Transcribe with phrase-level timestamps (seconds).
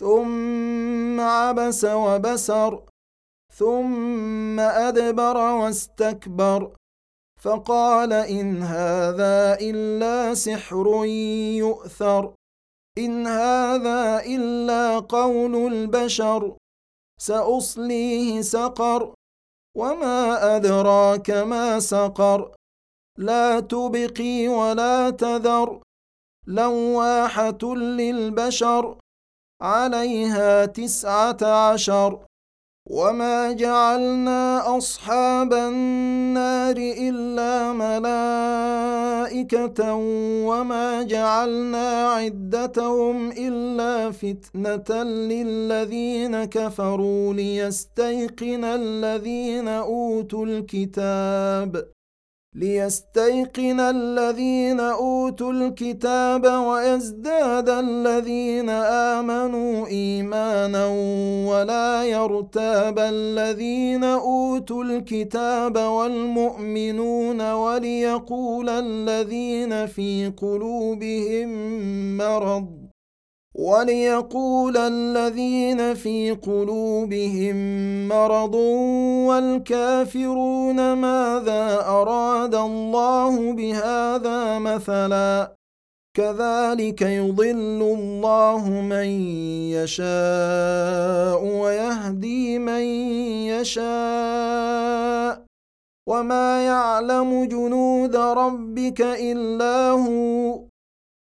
[0.00, 2.82] ثم عبس وبسر
[3.54, 6.72] ثم أدبر واستكبر.
[7.40, 11.04] فقال إن هذا إلا سحر
[11.64, 12.34] يؤثر
[12.98, 16.56] إن هذا إلا قول البشر
[17.20, 19.14] سأصليه سقر.
[19.76, 22.54] وما أدراك ما سقر
[23.18, 25.80] لا تبقي ولا تذر.
[26.46, 28.99] لواحة للبشر
[29.62, 32.18] عليها تسعة عشر.
[32.90, 39.14] وما جعلنا أصحاب النار إلا ملائكة
[40.48, 51.88] وما جعلنا عدتهم إلا فتنة للذين كفروا ليستيقن الذين أوتوا الكتاب.
[52.54, 60.86] ليستيقن الذين أوتوا الكتاب ويزداد الذين آمنوا إيمانا
[61.50, 71.48] ولا يرتاب الذين أوتوا الكتاب والمؤمنون وليقول الذين في قلوبهم
[72.16, 72.79] مرض
[73.60, 77.56] وليقول الذين في قلوبهم
[78.08, 78.54] مرض
[79.28, 85.52] والكافرون ماذا أراد الله بهذا مثلا؟
[86.16, 89.08] كذلك يضل الله من
[89.76, 92.82] يشاء ويهدي من
[93.60, 95.44] يشاء.
[96.08, 100.69] وما يعلم جنود ربك إلا هو.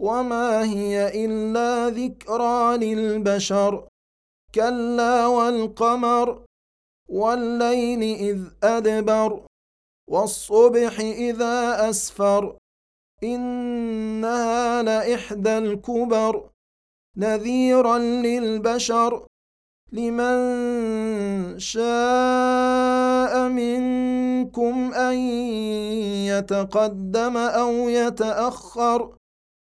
[0.00, 3.88] وما هي الا ذكرى للبشر
[4.54, 6.44] كلا والقمر
[7.08, 9.46] والليل اذ ادبر
[10.10, 12.56] والصبح اذا اسفر
[13.22, 16.50] انها لاحدى الكبر
[17.16, 19.26] نذيرا للبشر
[19.92, 20.38] لمن
[21.58, 25.16] شاء منكم ان
[26.26, 29.19] يتقدم أو يتاخر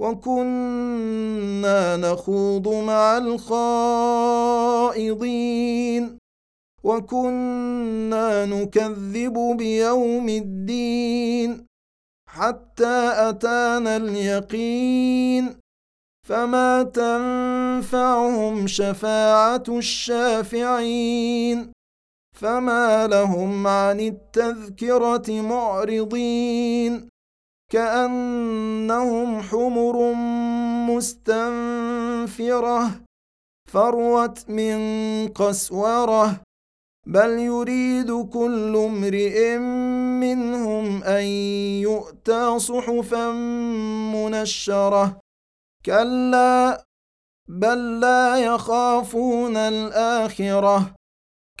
[0.00, 3.60] وكنا نخوض مع الخائضين.
[6.84, 11.66] وكنا نكذب بيوم الدين
[12.28, 15.56] حتى أتانا اليقين.
[16.28, 21.72] فما تنفعهم شفاعة الشافعين.
[22.36, 27.09] فما لهم عن التذكرة معرضين.
[27.70, 30.12] كأنهم حمر
[30.90, 32.90] مستنفرة
[33.68, 34.78] فروت من
[35.28, 36.40] قسورة
[37.06, 39.58] بل يريد كل امرئ
[40.20, 41.24] منهم أن
[41.82, 43.32] يؤتى صحفا
[44.14, 45.20] منشرة.
[45.86, 46.84] كلا
[47.48, 50.94] بل لا يخافون الآخرة.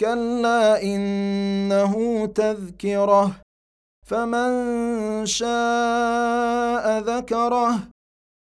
[0.00, 3.40] كلا إنه تذكرة.
[4.06, 4.50] فمن
[5.26, 7.78] شاء ذكره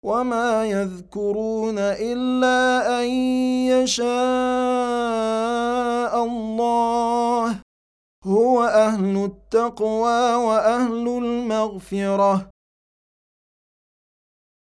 [0.04, 2.58] وما يذكرون إلا
[3.00, 3.06] أن
[3.72, 4.12] يشاء
[6.24, 7.60] الله.
[8.24, 12.51] هو أهل التقوى وأهل المغفرة.